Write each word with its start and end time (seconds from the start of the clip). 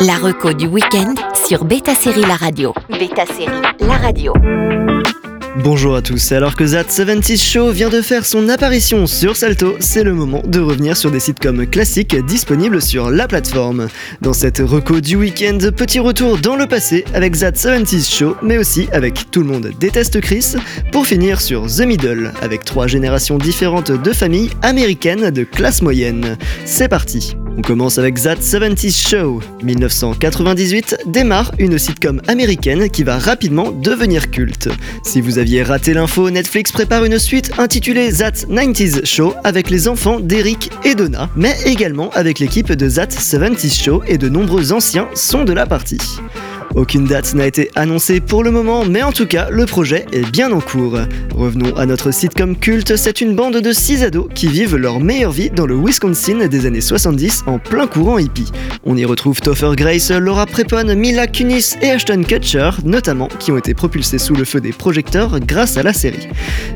La 0.00 0.16
reco 0.16 0.54
du 0.54 0.66
week-end 0.66 1.14
sur 1.46 1.66
Beta 1.66 1.94
Série 1.94 2.22
La 2.22 2.36
Radio. 2.36 2.72
Beta 2.88 3.26
Série 3.26 3.60
La 3.80 3.98
Radio. 3.98 4.32
Bonjour 5.62 5.94
à 5.94 6.00
tous, 6.00 6.32
alors 6.32 6.56
que 6.56 6.64
That 6.64 6.88
70 6.88 7.44
Show 7.44 7.70
vient 7.70 7.90
de 7.90 8.00
faire 8.00 8.24
son 8.24 8.48
apparition 8.48 9.06
sur 9.06 9.36
Salto, 9.36 9.76
c'est 9.78 10.02
le 10.02 10.14
moment 10.14 10.40
de 10.46 10.58
revenir 10.58 10.96
sur 10.96 11.10
des 11.10 11.20
sitcoms 11.20 11.66
classiques 11.66 12.16
disponibles 12.24 12.80
sur 12.80 13.10
la 13.10 13.28
plateforme. 13.28 13.88
Dans 14.22 14.32
cette 14.32 14.58
reco 14.58 15.02
du 15.02 15.16
week-end, 15.16 15.58
petit 15.76 15.98
retour 15.98 16.38
dans 16.38 16.56
le 16.56 16.66
passé 16.66 17.04
avec 17.12 17.36
That 17.38 17.56
70 17.56 18.10
Show, 18.10 18.36
mais 18.42 18.56
aussi 18.56 18.88
avec 18.92 19.30
Tout 19.30 19.40
le 19.40 19.48
monde 19.48 19.70
déteste 19.78 20.22
Chris, 20.22 20.54
pour 20.92 21.06
finir 21.06 21.42
sur 21.42 21.66
The 21.66 21.80
Middle, 21.80 22.32
avec 22.40 22.64
trois 22.64 22.86
générations 22.86 23.36
différentes 23.36 23.92
de 23.92 24.12
familles 24.12 24.50
américaines 24.62 25.30
de 25.30 25.44
classe 25.44 25.82
moyenne. 25.82 26.38
C'est 26.64 26.88
parti 26.88 27.36
on 27.56 27.62
commence 27.62 27.98
avec 27.98 28.20
That 28.22 28.36
70 28.40 29.08
Show. 29.08 29.40
1998 29.62 30.98
démarre 31.06 31.52
une 31.58 31.78
sitcom 31.78 32.20
américaine 32.28 32.88
qui 32.90 33.02
va 33.02 33.18
rapidement 33.18 33.70
devenir 33.70 34.30
culte. 34.30 34.68
Si 35.02 35.20
vous 35.20 35.38
aviez 35.38 35.62
raté 35.62 35.94
l'info, 35.94 36.30
Netflix 36.30 36.72
prépare 36.72 37.04
une 37.04 37.18
suite 37.18 37.52
intitulée 37.58 38.12
That 38.12 38.46
90s 38.48 39.04
Show 39.04 39.34
avec 39.44 39.70
les 39.70 39.88
enfants 39.88 40.20
d'Eric 40.20 40.70
et 40.84 40.94
Donna, 40.94 41.28
mais 41.36 41.54
également 41.66 42.10
avec 42.10 42.38
l'équipe 42.38 42.72
de 42.72 42.88
That 42.88 43.10
70 43.10 43.82
Show 43.82 44.02
et 44.06 44.18
de 44.18 44.28
nombreux 44.28 44.72
anciens 44.72 45.08
sont 45.14 45.44
de 45.44 45.52
la 45.52 45.66
partie. 45.66 45.98
Aucune 46.76 47.04
date 47.04 47.34
n'a 47.34 47.46
été 47.46 47.68
annoncée 47.74 48.20
pour 48.20 48.44
le 48.44 48.52
moment, 48.52 48.84
mais 48.84 49.02
en 49.02 49.10
tout 49.10 49.26
cas, 49.26 49.50
le 49.50 49.66
projet 49.66 50.06
est 50.12 50.30
bien 50.30 50.52
en 50.52 50.60
cours. 50.60 50.98
Revenons 51.34 51.76
à 51.76 51.84
notre 51.84 52.12
sitcom 52.12 52.56
culte, 52.56 52.94
c'est 52.94 53.20
une 53.20 53.34
bande 53.34 53.56
de 53.56 53.72
6 53.72 54.04
ados 54.04 54.28
qui 54.34 54.46
vivent 54.46 54.76
leur 54.76 55.00
meilleure 55.00 55.32
vie 55.32 55.50
dans 55.50 55.66
le 55.66 55.74
Wisconsin 55.74 56.46
des 56.46 56.66
années 56.66 56.80
70 56.80 57.42
en 57.46 57.58
plein 57.58 57.88
courant 57.88 58.18
hippie. 58.18 58.52
On 58.84 58.96
y 58.96 59.04
retrouve 59.04 59.40
Topher 59.40 59.72
Grace, 59.74 60.12
Laura 60.12 60.46
Prepon, 60.46 60.94
Mila 60.94 61.26
Kunis 61.26 61.74
et 61.82 61.90
Ashton 61.90 62.22
Kutcher, 62.22 62.70
notamment, 62.84 63.28
qui 63.40 63.50
ont 63.50 63.58
été 63.58 63.74
propulsés 63.74 64.18
sous 64.18 64.34
le 64.34 64.44
feu 64.44 64.60
des 64.60 64.72
projecteurs 64.72 65.40
grâce 65.40 65.76
à 65.76 65.82
la 65.82 65.92
série. 65.92 66.28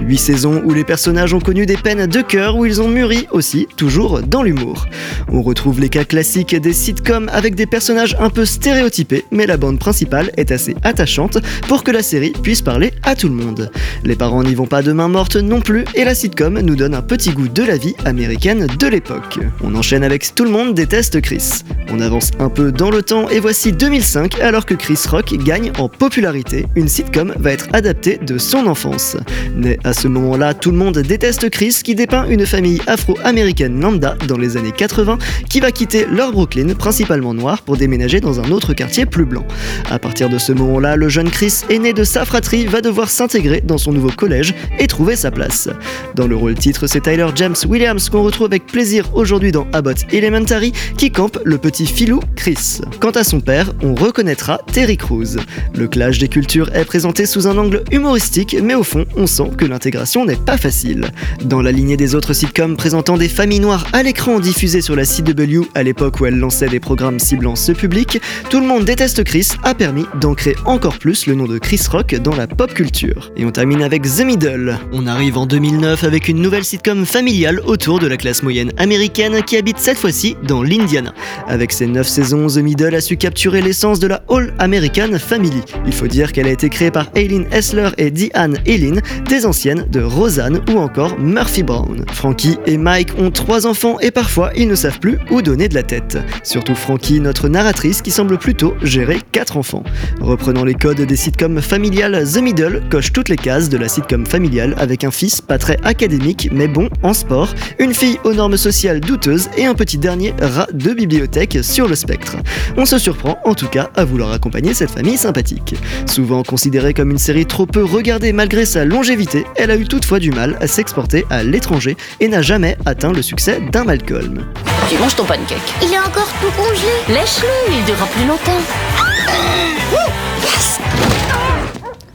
8 0.00 0.18
saisons 0.18 0.62
où 0.64 0.74
les 0.74 0.84
personnages 0.84 1.32
ont 1.32 1.40
connu 1.40 1.64
des 1.64 1.76
peines 1.76 2.06
de 2.06 2.22
cœur, 2.22 2.56
où 2.56 2.66
ils 2.66 2.82
ont 2.82 2.88
mûri 2.88 3.28
aussi, 3.30 3.68
toujours 3.76 4.20
dans 4.22 4.42
l'humour. 4.42 4.86
On 5.32 5.42
retrouve 5.42 5.80
les 5.80 5.88
cas 5.90 6.04
classiques 6.04 6.56
des 6.56 6.72
sitcoms 6.72 7.30
avec 7.32 7.54
des 7.54 7.66
personnages 7.66 8.16
un 8.18 8.30
peu 8.30 8.44
stéréotypés, 8.44 9.24
mais 9.30 9.46
la 9.46 9.56
bande 9.56 9.75
principale 9.78 10.30
est 10.36 10.50
assez 10.50 10.74
attachante 10.82 11.38
pour 11.68 11.84
que 11.84 11.90
la 11.90 12.02
série 12.02 12.32
puisse 12.42 12.62
parler 12.62 12.92
à 13.02 13.14
tout 13.14 13.28
le 13.28 13.34
monde. 13.34 13.70
Les 14.04 14.16
parents 14.16 14.42
n'y 14.42 14.54
vont 14.54 14.66
pas 14.66 14.82
de 14.82 14.92
main 14.92 15.08
morte 15.08 15.36
non 15.36 15.60
plus 15.60 15.84
et 15.94 16.04
la 16.04 16.14
sitcom 16.14 16.60
nous 16.60 16.76
donne 16.76 16.94
un 16.94 17.02
petit 17.02 17.30
goût 17.30 17.48
de 17.48 17.62
la 17.62 17.76
vie 17.76 17.94
américaine 18.04 18.66
de 18.78 18.86
l'époque. 18.86 19.38
On 19.62 19.74
enchaîne 19.74 20.04
avec 20.04 20.34
Tout 20.34 20.44
le 20.44 20.50
monde 20.50 20.74
déteste 20.74 21.20
Chris. 21.20 21.62
On 21.90 22.00
avance 22.00 22.30
un 22.38 22.48
peu 22.48 22.72
dans 22.72 22.90
le 22.90 23.02
temps 23.02 23.28
et 23.28 23.40
voici 23.40 23.72
2005 23.72 24.40
alors 24.40 24.66
que 24.66 24.74
Chris 24.74 24.98
Rock 25.08 25.34
gagne 25.44 25.72
en 25.78 25.88
popularité. 25.88 26.66
Une 26.74 26.88
sitcom 26.88 27.32
va 27.38 27.52
être 27.52 27.68
adaptée 27.72 28.18
de 28.18 28.38
son 28.38 28.66
enfance. 28.66 29.16
Né 29.54 29.78
à 29.84 29.92
ce 29.92 30.08
moment-là, 30.08 30.54
Tout 30.54 30.70
le 30.70 30.78
monde 30.78 30.98
déteste 30.98 31.50
Chris 31.50 31.78
qui 31.82 31.94
dépeint 31.94 32.26
une 32.28 32.46
famille 32.46 32.80
afro-américaine 32.86 33.80
lambda 33.80 34.16
dans 34.26 34.38
les 34.38 34.56
années 34.56 34.72
80 34.72 35.18
qui 35.48 35.60
va 35.60 35.70
quitter 35.70 36.06
leur 36.10 36.32
Brooklyn 36.32 36.74
principalement 36.74 37.34
noir 37.34 37.62
pour 37.62 37.76
déménager 37.76 38.20
dans 38.20 38.40
un 38.40 38.50
autre 38.50 38.74
quartier 38.74 39.06
plus 39.06 39.24
blanc. 39.24 39.44
À 39.90 39.98
partir 39.98 40.28
de 40.28 40.38
ce 40.38 40.52
moment-là, 40.52 40.96
le 40.96 41.08
jeune 41.08 41.30
Chris, 41.30 41.62
aîné 41.70 41.92
de 41.92 42.04
sa 42.04 42.24
fratrie, 42.24 42.66
va 42.66 42.80
devoir 42.80 43.10
s'intégrer 43.10 43.60
dans 43.60 43.78
son 43.78 43.92
nouveau 43.92 44.10
collège 44.10 44.54
et 44.78 44.86
trouver 44.86 45.16
sa 45.16 45.30
place. 45.30 45.68
Dans 46.14 46.26
le 46.26 46.36
rôle 46.36 46.54
titre, 46.54 46.86
c'est 46.86 47.02
Tyler 47.02 47.28
James 47.34 47.56
Williams 47.68 48.08
qu'on 48.08 48.22
retrouve 48.22 48.46
avec 48.46 48.66
plaisir 48.66 49.14
aujourd'hui 49.14 49.52
dans 49.52 49.66
Abbott 49.72 49.98
Elementary, 50.12 50.72
qui 50.96 51.10
campe 51.10 51.38
le 51.44 51.58
petit 51.58 51.86
filou 51.86 52.20
Chris. 52.34 52.80
Quant 53.00 53.10
à 53.10 53.24
son 53.24 53.40
père, 53.40 53.72
on 53.82 53.94
reconnaîtra 53.94 54.60
Terry 54.72 54.96
Crews. 54.96 55.36
Le 55.74 55.88
clash 55.88 56.18
des 56.18 56.28
cultures 56.28 56.74
est 56.74 56.84
présenté 56.84 57.26
sous 57.26 57.46
un 57.46 57.56
angle 57.58 57.84
humoristique, 57.90 58.56
mais 58.62 58.74
au 58.74 58.82
fond, 58.82 59.04
on 59.16 59.26
sent 59.26 59.50
que 59.56 59.64
l'intégration 59.64 60.24
n'est 60.24 60.36
pas 60.36 60.56
facile. 60.56 61.06
Dans 61.44 61.62
la 61.62 61.72
lignée 61.72 61.96
des 61.96 62.14
autres 62.14 62.32
sitcoms 62.32 62.76
présentant 62.76 63.16
des 63.16 63.28
familles 63.28 63.60
noires 63.60 63.86
à 63.92 64.02
l'écran 64.02 64.40
diffusées 64.40 64.80
sur 64.80 64.96
la 64.96 65.04
CW 65.04 65.62
à 65.74 65.82
l'époque 65.82 66.20
où 66.20 66.26
elle 66.26 66.38
lançait 66.38 66.68
des 66.68 66.80
programmes 66.80 67.18
ciblant 67.18 67.56
ce 67.56 67.72
public, 67.72 68.20
tout 68.50 68.60
le 68.60 68.66
monde 68.66 68.84
déteste 68.84 69.24
Chris 69.24 69.48
a 69.62 69.74
permis 69.74 70.04
d'ancrer 70.20 70.56
encore 70.64 70.98
plus 70.98 71.26
le 71.26 71.34
nom 71.34 71.46
de 71.46 71.58
Chris 71.58 71.82
Rock 71.90 72.14
dans 72.16 72.34
la 72.34 72.46
pop 72.46 72.72
culture. 72.72 73.30
Et 73.36 73.44
on 73.44 73.50
termine 73.50 73.82
avec 73.82 74.02
The 74.02 74.24
Middle. 74.24 74.78
On 74.92 75.06
arrive 75.06 75.38
en 75.38 75.46
2009 75.46 76.04
avec 76.04 76.28
une 76.28 76.40
nouvelle 76.40 76.64
sitcom 76.64 77.06
familiale 77.06 77.60
autour 77.64 77.98
de 77.98 78.06
la 78.06 78.16
classe 78.16 78.42
moyenne 78.42 78.72
américaine 78.76 79.42
qui 79.42 79.56
habite 79.56 79.78
cette 79.78 79.98
fois-ci 79.98 80.36
dans 80.42 80.62
l'Indiana. 80.62 81.12
Avec 81.46 81.72
ses 81.72 81.86
9 81.86 82.06
saisons, 82.06 82.46
The 82.46 82.58
Middle 82.58 82.94
a 82.94 83.00
su 83.00 83.16
capturer 83.16 83.62
l'essence 83.62 84.00
de 84.00 84.06
la 84.06 84.22
All 84.28 84.52
American 84.58 85.18
Family. 85.18 85.62
Il 85.86 85.92
faut 85.92 86.06
dire 86.06 86.32
qu'elle 86.32 86.46
a 86.46 86.52
été 86.52 86.68
créée 86.68 86.90
par 86.90 87.06
Aileen 87.14 87.46
Hessler 87.52 87.90
et 87.98 88.10
Diane 88.10 88.58
Eileen, 88.66 89.00
des 89.28 89.46
anciennes 89.46 89.86
de 89.90 90.00
Roseanne 90.00 90.60
ou 90.72 90.78
encore 90.78 91.18
Murphy 91.18 91.62
Brown. 91.62 92.04
Frankie 92.12 92.58
et 92.66 92.78
Mike 92.78 93.18
ont 93.18 93.30
trois 93.30 93.66
enfants 93.66 93.98
et 94.00 94.10
parfois 94.10 94.50
ils 94.56 94.68
ne 94.68 94.74
savent 94.74 95.00
plus 95.00 95.18
où 95.30 95.42
donner 95.42 95.68
de 95.68 95.74
la 95.74 95.82
tête. 95.82 96.18
Surtout 96.42 96.74
Frankie, 96.74 97.20
notre 97.20 97.48
narratrice 97.48 98.02
qui 98.02 98.10
semble 98.10 98.38
plutôt 98.38 98.74
gérer 98.82 99.20
quatre 99.32 99.45
enfants. 99.54 99.84
Reprenant 100.20 100.64
les 100.64 100.74
codes 100.74 101.02
des 101.02 101.16
sitcoms 101.16 101.60
familiales, 101.60 102.24
The 102.26 102.38
Middle 102.38 102.82
coche 102.90 103.12
toutes 103.12 103.28
les 103.28 103.36
cases 103.36 103.68
de 103.68 103.76
la 103.76 103.88
sitcom 103.88 104.26
familiale 104.26 104.74
avec 104.78 105.04
un 105.04 105.10
fils 105.10 105.40
pas 105.40 105.58
très 105.58 105.78
académique 105.84 106.48
mais 106.52 106.68
bon 106.68 106.88
en 107.02 107.14
sport, 107.14 107.54
une 107.78 107.94
fille 107.94 108.18
aux 108.24 108.32
normes 108.32 108.56
sociales 108.56 109.00
douteuses 109.00 109.48
et 109.56 109.66
un 109.66 109.74
petit 109.74 109.98
dernier 109.98 110.34
rat 110.40 110.68
de 110.72 110.92
bibliothèque 110.92 111.58
sur 111.62 111.86
le 111.86 111.94
spectre. 111.94 112.36
On 112.76 112.86
se 112.86 112.98
surprend 112.98 113.38
en 113.44 113.54
tout 113.54 113.68
cas 113.68 113.90
à 113.94 114.04
vouloir 114.04 114.32
accompagner 114.32 114.74
cette 114.74 114.90
famille 114.90 115.18
sympathique. 115.18 115.74
Souvent 116.06 116.42
considérée 116.42 116.94
comme 116.94 117.10
une 117.10 117.18
série 117.18 117.46
trop 117.46 117.66
peu 117.66 117.84
regardée 117.84 118.32
malgré 118.32 118.64
sa 118.64 118.84
longévité, 118.84 119.44
elle 119.56 119.70
a 119.70 119.76
eu 119.76 119.84
toutefois 119.84 120.18
du 120.18 120.30
mal 120.30 120.56
à 120.60 120.66
s'exporter 120.66 121.26
à 121.30 121.42
l'étranger 121.42 121.96
et 122.20 122.28
n'a 122.28 122.42
jamais 122.42 122.76
atteint 122.86 123.12
le 123.12 123.22
succès 123.22 123.60
d'un 123.72 123.84
Malcolm. 123.84 124.46
Tu 124.88 124.96
manges 124.98 125.16
ton 125.16 125.24
pancake. 125.24 125.58
Il 125.82 125.92
est 125.92 125.98
encore 125.98 126.28
tout 126.40 126.50
congelé. 126.56 126.92
Lèche-le, 127.08 127.74
il 127.76 127.84
durera 127.84 128.06
plus 128.06 128.26
longtemps. 128.26 129.05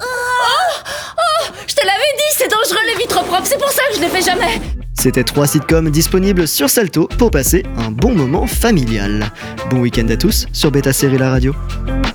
Oh, 0.00 1.52
je 1.66 1.74
te 1.74 1.84
l'avais 1.84 2.12
dit, 2.16 2.36
c'est 2.36 2.50
dangereux 2.50 2.84
les 2.86 2.98
vitres 2.98 3.22
propres, 3.24 3.46
c'est 3.46 3.58
pour 3.58 3.70
ça 3.70 3.82
que 3.90 3.96
je 3.96 4.00
les 4.00 4.08
fais 4.08 4.22
jamais. 4.22 4.60
C'était 4.94 5.24
trois 5.24 5.46
sitcoms 5.46 5.90
disponibles 5.90 6.48
sur 6.48 6.68
Salto 6.70 7.06
pour 7.18 7.30
passer 7.30 7.62
un 7.76 7.90
bon 7.90 8.14
moment 8.14 8.46
familial. 8.46 9.30
Bon 9.70 9.78
week-end 9.80 10.08
à 10.08 10.16
tous 10.16 10.46
sur 10.52 10.70
Beta 10.70 10.92
Série 10.92 11.18
La 11.18 11.30
Radio. 11.30 11.54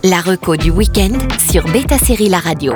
La 0.03 0.19
reco 0.19 0.57
du 0.57 0.72
week-end 0.72 1.18
sur 1.50 1.63
Beta 1.66 1.97
Série 1.97 2.28
La 2.28 2.39
Radio. 2.39 2.73